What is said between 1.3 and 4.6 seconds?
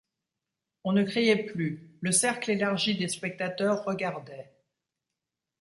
plus, le cercle élargi des spectateurs regardait.